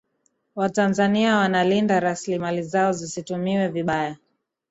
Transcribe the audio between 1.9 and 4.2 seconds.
rasilimali zao zisitumiwe vibaya